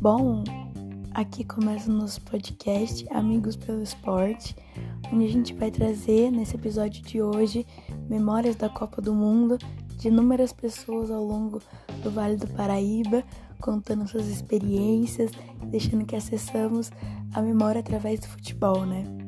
Bom, 0.00 0.44
aqui 1.14 1.44
começa 1.44 1.90
o 1.90 1.94
nosso 1.94 2.20
podcast 2.22 3.06
Amigos 3.10 3.56
pelo 3.56 3.82
Esporte, 3.82 4.54
onde 5.12 5.24
a 5.24 5.30
gente 5.30 5.54
vai 5.54 5.70
trazer 5.70 6.30
nesse 6.30 6.56
episódio 6.56 7.02
de 7.02 7.22
hoje 7.22 7.66
memórias 8.08 8.54
da 8.56 8.68
Copa 8.68 9.00
do 9.00 9.14
Mundo 9.14 9.56
de 9.96 10.08
inúmeras 10.08 10.52
pessoas 10.52 11.10
ao 11.10 11.24
longo 11.24 11.62
do 12.02 12.10
Vale 12.10 12.36
do 12.36 12.46
Paraíba, 12.48 13.24
contando 13.60 14.06
suas 14.06 14.28
experiências, 14.28 15.30
deixando 15.70 16.04
que 16.04 16.14
acessamos 16.14 16.92
a 17.32 17.40
memória 17.40 17.80
através 17.80 18.20
do 18.20 18.26
futebol, 18.26 18.84
né? 18.84 19.23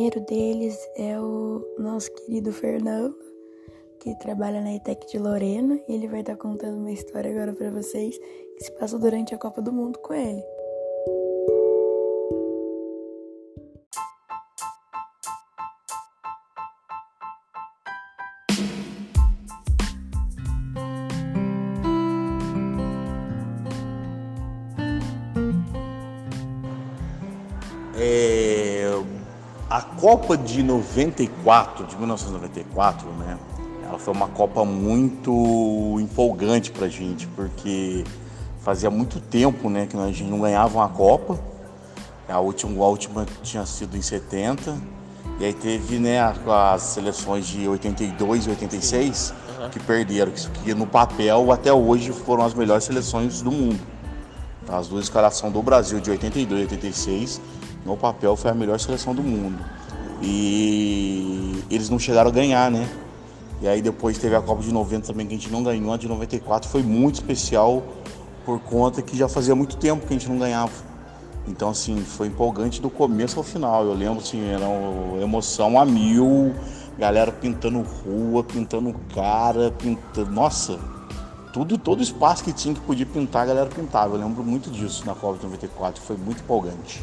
Primeiro 0.00 0.20
deles 0.22 0.78
é 0.96 1.20
o 1.20 1.62
nosso 1.78 2.10
querido 2.14 2.50
Fernando, 2.54 3.14
que 4.00 4.18
trabalha 4.18 4.62
na 4.62 4.74
ETEC 4.74 5.06
de 5.06 5.18
Lorena, 5.18 5.78
e 5.86 5.92
ele 5.92 6.08
vai 6.08 6.20
estar 6.20 6.36
contando 6.36 6.78
uma 6.78 6.90
história 6.90 7.30
agora 7.30 7.52
para 7.52 7.70
vocês 7.70 8.16
que 8.16 8.64
se 8.64 8.72
passou 8.78 8.98
durante 8.98 9.34
a 9.34 9.38
Copa 9.38 9.60
do 9.60 9.70
Mundo 9.70 9.98
com 9.98 10.14
ele. 10.14 10.42
A 29.70 29.82
Copa 29.82 30.36
de 30.36 30.64
94, 30.64 31.86
de 31.86 31.96
1994, 31.96 33.08
né? 33.12 33.38
Ela 33.86 34.00
foi 34.00 34.12
uma 34.12 34.26
Copa 34.26 34.64
muito 34.64 35.96
empolgante 36.00 36.72
pra 36.72 36.88
gente, 36.88 37.28
porque 37.28 38.02
fazia 38.62 38.90
muito 38.90 39.20
tempo, 39.20 39.70
né, 39.70 39.86
que 39.86 39.96
a 39.96 40.06
gente 40.08 40.24
não 40.24 40.40
ganhava 40.40 40.76
uma 40.76 40.88
Copa. 40.88 41.38
A 42.28 42.40
última, 42.40 42.84
a 42.84 42.88
última 42.88 43.24
tinha 43.44 43.64
sido 43.64 43.96
em 43.96 44.02
70. 44.02 44.76
E 45.38 45.44
aí 45.44 45.54
teve, 45.54 46.00
né, 46.00 46.18
as 46.20 46.82
seleções 46.82 47.46
de 47.46 47.68
82 47.68 48.46
e 48.46 48.50
86 48.50 49.32
que 49.70 49.78
perderam, 49.78 50.32
que 50.32 50.74
no 50.74 50.86
papel 50.86 51.52
até 51.52 51.72
hoje 51.72 52.10
foram 52.10 52.44
as 52.44 52.54
melhores 52.54 52.82
seleções 52.82 53.40
do 53.40 53.52
mundo. 53.52 53.78
As 54.68 54.88
duas 54.88 55.04
escalações 55.04 55.52
do 55.52 55.62
Brasil 55.62 56.00
de 56.00 56.10
82 56.10 56.60
e 56.60 56.74
86 56.74 57.40
no 57.84 57.96
papel 57.96 58.36
foi 58.36 58.50
a 58.50 58.54
melhor 58.54 58.78
seleção 58.78 59.14
do 59.14 59.22
mundo. 59.22 59.58
E 60.22 61.62
eles 61.70 61.88
não 61.88 61.98
chegaram 61.98 62.30
a 62.30 62.32
ganhar, 62.32 62.70
né? 62.70 62.88
E 63.62 63.68
aí 63.68 63.82
depois 63.82 64.18
teve 64.18 64.34
a 64.34 64.40
Copa 64.40 64.62
de 64.62 64.72
90 64.72 65.06
também 65.06 65.26
que 65.26 65.34
a 65.34 65.36
gente 65.36 65.50
não 65.50 65.62
ganhou, 65.62 65.92
a 65.92 65.96
de 65.96 66.08
94 66.08 66.68
foi 66.68 66.82
muito 66.82 67.16
especial 67.16 67.82
por 68.44 68.58
conta 68.60 69.02
que 69.02 69.16
já 69.16 69.28
fazia 69.28 69.54
muito 69.54 69.76
tempo 69.76 70.06
que 70.06 70.14
a 70.14 70.18
gente 70.18 70.28
não 70.28 70.38
ganhava. 70.38 70.72
Então 71.46 71.70
assim, 71.70 71.96
foi 72.00 72.28
empolgante 72.28 72.80
do 72.80 72.88
começo 72.88 73.38
ao 73.38 73.44
final. 73.44 73.84
Eu 73.84 73.94
lembro 73.94 74.20
assim, 74.20 74.42
era 74.48 74.64
emoção 75.22 75.78
a 75.78 75.84
mil, 75.84 76.54
galera 76.98 77.32
pintando 77.32 77.82
rua, 77.82 78.42
pintando 78.42 78.94
cara, 79.14 79.70
pintando. 79.72 80.30
Nossa, 80.30 80.78
tudo, 81.52 81.76
todo 81.76 82.02
espaço 82.02 82.44
que 82.44 82.52
tinha 82.52 82.74
que 82.74 82.80
podia 82.80 83.06
pintar, 83.06 83.42
a 83.42 83.46
galera 83.46 83.68
pintava. 83.68 84.16
Eu 84.16 84.20
lembro 84.20 84.42
muito 84.42 84.70
disso 84.70 85.04
na 85.04 85.14
Copa 85.14 85.38
de 85.38 85.44
94, 85.44 86.02
foi 86.02 86.16
muito 86.16 86.40
empolgante. 86.42 87.02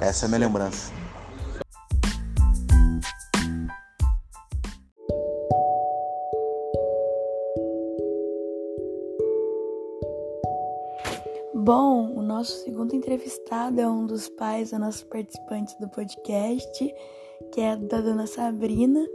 Essa 0.00 0.24
é 0.24 0.26
a 0.26 0.28
minha 0.30 0.46
lembrança. 0.46 0.90
Bom, 11.54 12.14
o 12.16 12.22
nosso 12.22 12.64
segundo 12.64 12.96
entrevistado 12.96 13.78
é 13.78 13.86
um 13.86 14.06
dos 14.06 14.30
pais 14.30 14.70
da 14.70 14.78
nossa 14.78 15.04
participante 15.04 15.78
do 15.78 15.86
podcast, 15.90 16.94
que 17.52 17.60
é 17.60 17.76
da 17.76 18.00
dona 18.00 18.26
Sabrina. 18.26 19.06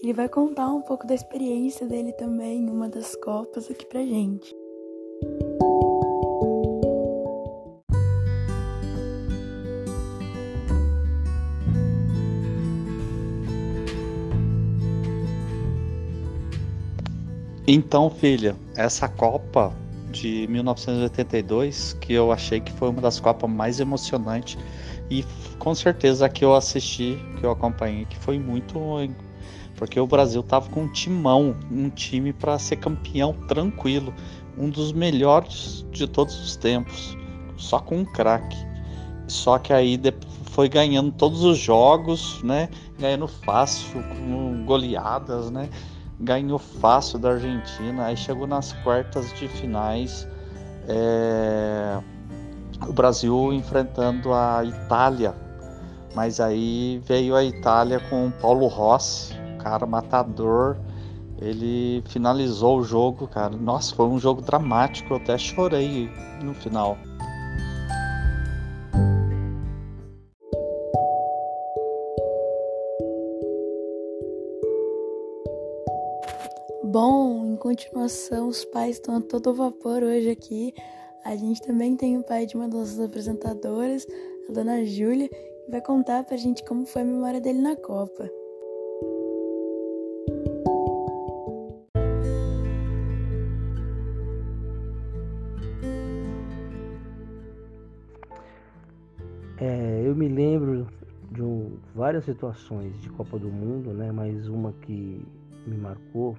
Ele 0.00 0.12
vai 0.12 0.28
contar 0.28 0.68
um 0.68 0.82
pouco 0.82 1.04
da 1.04 1.14
experiência 1.16 1.84
dele 1.84 2.12
também 2.12 2.60
em 2.60 2.70
uma 2.70 2.88
das 2.88 3.16
Copas 3.16 3.68
aqui 3.68 3.84
pra 3.86 4.04
gente. 4.04 4.54
Então, 17.70 18.08
filha, 18.08 18.56
essa 18.74 19.06
Copa 19.06 19.76
de 20.10 20.46
1982, 20.48 21.98
que 22.00 22.14
eu 22.14 22.32
achei 22.32 22.60
que 22.60 22.72
foi 22.72 22.88
uma 22.88 23.02
das 23.02 23.20
Copas 23.20 23.50
mais 23.50 23.78
emocionantes 23.78 24.56
e 25.10 25.22
com 25.58 25.74
certeza 25.74 26.30
que 26.30 26.42
eu 26.42 26.54
assisti, 26.54 27.18
que 27.38 27.44
eu 27.44 27.50
acompanhei, 27.50 28.06
que 28.06 28.16
foi 28.16 28.38
muito 28.38 28.78
porque 29.76 30.00
o 30.00 30.06
Brasil 30.06 30.42
tava 30.42 30.70
com 30.70 30.84
um 30.84 30.88
timão, 30.88 31.54
um 31.70 31.90
time 31.90 32.32
para 32.32 32.58
ser 32.58 32.76
campeão 32.76 33.34
tranquilo, 33.46 34.14
um 34.56 34.70
dos 34.70 34.90
melhores 34.90 35.84
de 35.92 36.06
todos 36.06 36.40
os 36.40 36.56
tempos, 36.56 37.18
só 37.58 37.80
com 37.80 37.98
um 37.98 38.04
craque. 38.06 38.56
Só 39.26 39.58
que 39.58 39.74
aí 39.74 40.00
foi 40.52 40.70
ganhando 40.70 41.12
todos 41.12 41.44
os 41.44 41.58
jogos, 41.58 42.42
né? 42.42 42.70
Ganhando 42.98 43.28
fácil, 43.28 44.02
com 44.04 44.64
goleadas, 44.64 45.50
né? 45.50 45.68
Ganhou 46.20 46.58
fácil 46.58 47.18
da 47.18 47.30
Argentina, 47.30 48.06
aí 48.06 48.16
chegou 48.16 48.46
nas 48.46 48.72
quartas 48.84 49.32
de 49.34 49.48
finais, 49.48 50.28
é, 50.88 52.00
o 52.86 52.92
Brasil 52.92 53.52
enfrentando 53.52 54.32
a 54.32 54.64
Itália, 54.64 55.34
mas 56.14 56.40
aí 56.40 57.00
veio 57.04 57.36
a 57.36 57.44
Itália 57.44 58.00
com 58.10 58.26
o 58.26 58.32
Paulo 58.32 58.66
Rossi, 58.66 59.34
cara 59.58 59.86
matador, 59.86 60.76
ele 61.40 62.02
finalizou 62.06 62.80
o 62.80 62.82
jogo, 62.82 63.28
cara. 63.28 63.56
Nossa, 63.56 63.94
foi 63.94 64.06
um 64.06 64.18
jogo 64.18 64.42
dramático, 64.42 65.12
eu 65.12 65.18
até 65.18 65.38
chorei 65.38 66.10
no 66.42 66.52
final. 66.52 66.98
Continuação, 77.68 78.48
os 78.48 78.64
pais 78.64 78.96
estão 78.96 79.16
a 79.16 79.20
todo 79.20 79.52
vapor 79.52 80.02
hoje 80.02 80.30
aqui. 80.30 80.72
A 81.22 81.36
gente 81.36 81.60
também 81.60 81.94
tem 81.96 82.16
o 82.16 82.22
pai 82.24 82.46
de 82.46 82.56
uma 82.56 82.66
das 82.66 82.78
nossas 82.78 83.00
apresentadoras, 83.00 84.06
a 84.48 84.52
dona 84.52 84.86
Júlia, 84.86 85.28
que 85.28 85.70
vai 85.70 85.82
contar 85.82 86.24
pra 86.24 86.38
gente 86.38 86.64
como 86.64 86.86
foi 86.86 87.02
a 87.02 87.04
memória 87.04 87.42
dele 87.42 87.60
na 87.60 87.76
Copa. 87.76 88.30
É, 99.60 100.02
eu 100.06 100.16
me 100.16 100.26
lembro 100.26 100.88
de 101.30 101.42
um, 101.42 101.76
várias 101.94 102.24
situações 102.24 102.98
de 103.02 103.10
Copa 103.10 103.38
do 103.38 103.50
Mundo, 103.50 103.92
né? 103.92 104.10
Mas 104.10 104.48
uma 104.48 104.72
que 104.72 105.22
me 105.66 105.76
marcou 105.76 106.34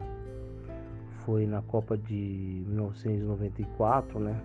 foi 1.30 1.46
na 1.46 1.62
Copa 1.62 1.96
de 1.96 2.64
1994, 2.66 4.20
né? 4.20 4.42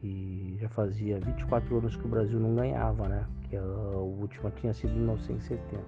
Que 0.00 0.56
já 0.60 0.68
fazia 0.70 1.20
24 1.20 1.78
anos 1.78 1.94
que 1.94 2.04
o 2.04 2.08
Brasil 2.08 2.40
não 2.40 2.56
ganhava, 2.56 3.06
né? 3.06 3.24
Que 3.48 3.56
a, 3.56 3.62
última 3.62 4.50
tinha 4.50 4.74
sido 4.74 4.92
em 4.92 4.98
1970. 4.98 5.84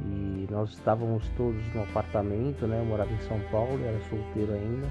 E 0.00 0.48
nós 0.50 0.70
estávamos 0.70 1.28
todos 1.36 1.62
no 1.74 1.82
apartamento, 1.82 2.66
né? 2.66 2.80
Eu 2.80 2.86
morava 2.86 3.12
em 3.12 3.20
São 3.20 3.38
Paulo, 3.50 3.78
era 3.84 4.00
solteiro 4.08 4.54
ainda. 4.54 4.86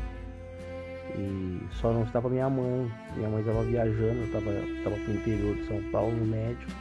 E 1.18 1.66
só 1.72 1.92
não 1.92 2.04
estava 2.04 2.30
minha 2.30 2.52
mãe. 2.52 2.92
Minha 3.16 3.30
mãe 3.30 3.40
estava 3.40 3.64
viajando, 3.64 4.26
estava 4.26 4.52
tava 4.84 4.96
para 4.96 5.12
o 5.12 5.16
interior 5.16 5.56
de 5.56 5.66
São 5.66 5.82
Paulo, 5.92 6.16
no 6.16 6.26
médico. 6.28 6.72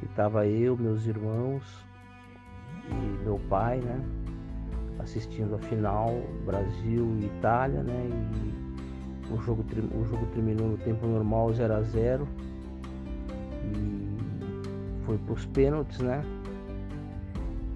E 0.00 0.04
estava 0.04 0.46
eu, 0.46 0.76
meus 0.76 1.04
irmãos 1.08 1.84
e 2.88 3.24
meu 3.24 3.40
pai, 3.48 3.80
né? 3.80 4.23
Assistindo 4.98 5.54
a 5.54 5.58
final 5.58 6.10
Brasil 6.44 7.16
e 7.20 7.26
Itália, 7.26 7.82
né? 7.82 8.08
E 9.28 9.32
o 9.32 9.40
jogo, 9.40 9.64
o 9.94 10.04
jogo 10.04 10.26
terminou 10.34 10.68
no 10.68 10.76
tempo 10.78 11.06
normal 11.06 11.52
0 11.52 11.74
a 11.74 11.82
0 11.82 12.28
e 13.64 15.04
foi 15.04 15.18
para 15.18 15.34
os 15.34 15.46
pênaltis, 15.46 15.98
né? 15.98 16.22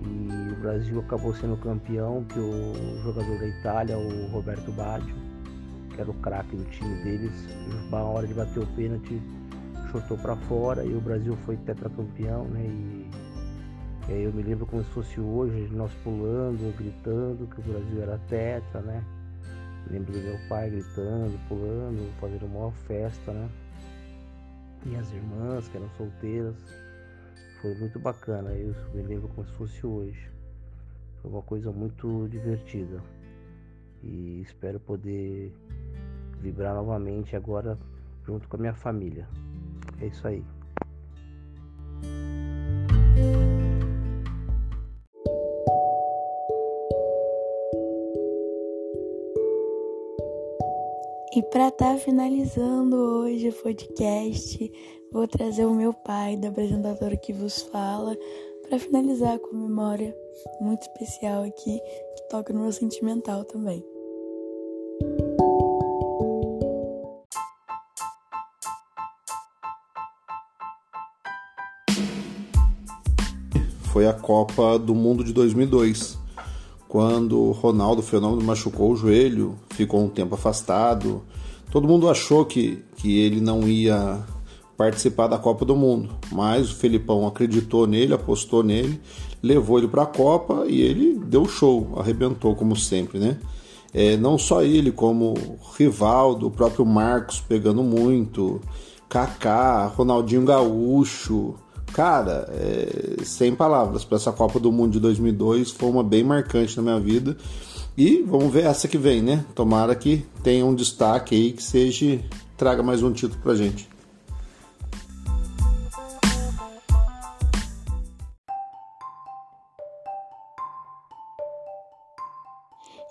E 0.00 0.52
o 0.52 0.60
Brasil 0.60 1.00
acabou 1.00 1.34
sendo 1.34 1.56
campeão, 1.56 2.24
que 2.24 2.38
o 2.38 3.02
jogador 3.02 3.38
da 3.38 3.46
Itália, 3.46 3.98
o 3.98 4.26
Roberto 4.28 4.70
Baggio, 4.72 5.14
que 5.94 6.00
era 6.00 6.10
o 6.10 6.14
craque 6.14 6.56
do 6.56 6.64
time 6.64 6.94
deles, 7.02 7.48
na 7.90 7.98
hora 7.98 8.26
de 8.26 8.34
bater 8.34 8.62
o 8.62 8.66
pênalti, 8.68 9.20
chutou 9.90 10.16
para 10.18 10.36
fora 10.36 10.84
e 10.84 10.94
o 10.94 11.00
Brasil 11.00 11.36
foi 11.44 11.56
tetracampeão, 11.56 12.44
né? 12.44 12.60
E, 12.64 13.10
eu 14.08 14.32
me 14.32 14.42
lembro 14.42 14.64
como 14.64 14.82
se 14.82 14.90
fosse 14.90 15.20
hoje, 15.20 15.68
nós 15.70 15.92
pulando, 16.02 16.74
gritando 16.76 17.46
que 17.46 17.60
o 17.60 17.62
Brasil 17.62 18.02
era 18.02 18.18
tetra, 18.28 18.80
né? 18.80 19.04
Lembro 19.90 20.12
do 20.12 20.18
meu 20.18 20.38
pai 20.48 20.70
gritando, 20.70 21.38
pulando, 21.46 22.10
fazendo 22.18 22.46
uma 22.46 22.54
maior 22.54 22.72
festa, 22.86 23.32
né? 23.32 23.48
Minhas 24.84 25.12
irmãs 25.12 25.68
que 25.68 25.76
eram 25.76 25.90
solteiras. 25.90 26.54
Foi 27.60 27.74
muito 27.74 27.98
bacana, 27.98 28.50
eu 28.52 28.74
me 28.94 29.02
lembro 29.02 29.28
como 29.28 29.46
se 29.46 29.52
fosse 29.54 29.86
hoje. 29.86 30.30
Foi 31.20 31.30
uma 31.30 31.42
coisa 31.42 31.70
muito 31.70 32.28
divertida. 32.28 33.02
E 34.02 34.40
espero 34.40 34.80
poder 34.80 35.52
vibrar 36.40 36.74
novamente 36.74 37.36
agora 37.36 37.78
junto 38.24 38.48
com 38.48 38.56
a 38.56 38.60
minha 38.60 38.74
família. 38.74 39.28
É 40.00 40.06
isso 40.06 40.26
aí. 40.26 40.44
E 51.38 51.42
para 51.50 51.68
estar 51.68 51.92
tá 51.92 51.96
finalizando 51.96 52.96
hoje 52.96 53.50
o 53.50 53.52
podcast, 53.52 54.72
vou 55.12 55.28
trazer 55.28 55.66
o 55.66 55.72
meu 55.72 55.94
pai, 55.94 56.36
da 56.36 56.48
apresentadora 56.48 57.16
que 57.16 57.32
vos 57.32 57.62
fala, 57.62 58.18
para 58.68 58.76
finalizar 58.76 59.38
com 59.38 59.50
uma 59.54 59.68
memória 59.68 60.12
muito 60.60 60.82
especial 60.82 61.44
aqui, 61.44 61.78
que 62.16 62.28
toca 62.28 62.52
no 62.52 62.62
meu 62.62 62.72
sentimental 62.72 63.44
também. 63.44 63.86
Foi 73.92 74.08
a 74.08 74.12
Copa 74.12 74.76
do 74.76 74.92
Mundo 74.92 75.22
de 75.22 75.32
2002, 75.32 76.17
quando 76.88 77.52
Ronaldo 77.52 78.02
Fenômeno 78.02 78.42
machucou 78.42 78.92
o 78.92 78.96
joelho, 78.96 79.56
ficou 79.70 80.02
um 80.02 80.08
tempo 80.08 80.34
afastado. 80.34 81.22
Todo 81.70 81.86
mundo 81.86 82.08
achou 82.08 82.46
que, 82.46 82.82
que 82.96 83.20
ele 83.20 83.40
não 83.40 83.68
ia 83.68 84.24
participar 84.76 85.26
da 85.26 85.36
Copa 85.36 85.66
do 85.66 85.76
Mundo. 85.76 86.08
Mas 86.32 86.70
o 86.70 86.76
Felipão 86.76 87.26
acreditou 87.26 87.86
nele, 87.86 88.14
apostou 88.14 88.62
nele, 88.62 88.98
levou 89.42 89.78
ele 89.78 89.88
para 89.88 90.04
a 90.04 90.06
Copa 90.06 90.64
e 90.66 90.80
ele 90.80 91.18
deu 91.18 91.46
show, 91.46 91.94
arrebentou 91.98 92.54
como 92.54 92.74
sempre, 92.74 93.18
né? 93.18 93.36
É, 93.92 94.16
não 94.16 94.38
só 94.38 94.62
ele, 94.62 94.92
como 94.92 95.34
Rivaldo, 95.76 96.46
o 96.46 96.50
próprio 96.50 96.86
Marcos 96.86 97.40
pegando 97.40 97.82
muito, 97.82 98.60
Kaká, 99.08 99.86
Ronaldinho 99.86 100.44
Gaúcho. 100.44 101.54
Cara, 101.92 102.48
é, 102.52 103.24
sem 103.24 103.54
palavras 103.54 104.04
para 104.04 104.16
essa 104.16 104.32
Copa 104.32 104.60
do 104.60 104.70
Mundo 104.70 104.92
de 104.92 105.00
2002, 105.00 105.70
foi 105.70 105.88
uma 105.90 106.04
bem 106.04 106.22
marcante 106.22 106.76
na 106.76 106.82
minha 106.82 107.00
vida. 107.00 107.36
E 107.96 108.22
vamos 108.22 108.52
ver 108.52 108.64
essa 108.64 108.86
que 108.86 108.96
vem, 108.96 109.20
né? 109.20 109.44
Tomara 109.54 109.94
que 109.94 110.24
tenha 110.42 110.64
um 110.64 110.74
destaque 110.74 111.34
aí, 111.34 111.52
que 111.52 111.62
seja 111.62 112.20
traga 112.56 112.82
mais 112.82 113.02
um 113.02 113.12
título 113.12 113.40
pra 113.42 113.54
gente. 113.54 113.88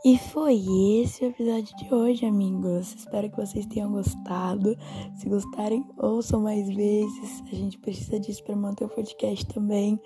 E 0.06 0.18
foi 0.18 0.56
esse 1.02 1.24
o 1.24 1.28
episódio 1.28 1.76
de 1.76 1.94
hoje, 1.94 2.26
amigos. 2.26 2.94
Espero 2.94 3.30
que 3.30 3.38
vocês 3.38 3.66
tenham 3.66 3.92
gostado. 3.92 4.78
Se 5.16 5.28
gostarem, 5.28 5.84
ouçam 5.98 6.42
mais 6.42 6.68
vezes. 6.68 7.44
A 7.52 7.56
gente 7.56 7.80
precisa 7.80 8.20
disso 8.20 8.44
para 8.44 8.56
manter 8.56 8.86
o 8.86 8.90
podcast 8.90 9.46
também. 9.48 10.00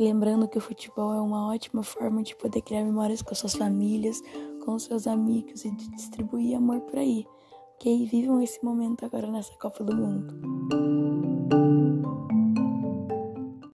Lembrando 0.00 0.48
que 0.48 0.58
o 0.58 0.60
futebol 0.60 1.12
é 1.12 1.20
uma 1.20 1.52
ótima 1.52 1.82
forma 1.82 2.22
de 2.22 2.34
poder 2.34 2.62
criar 2.62 2.82
memórias 2.82 3.22
com 3.22 3.34
suas 3.34 3.54
famílias, 3.54 4.20
com 4.64 4.76
seus 4.78 5.06
amigos 5.06 5.64
e 5.64 5.70
de 5.70 5.88
distribuir 5.90 6.56
amor 6.56 6.80
por 6.80 6.98
aí. 6.98 7.24
Ok? 7.74 8.06
Vivam 8.06 8.40
esse 8.40 8.64
momento 8.64 9.04
agora 9.04 9.30
nessa 9.30 9.52
Copa 9.58 9.84
do 9.84 9.94
Mundo. 9.94 10.34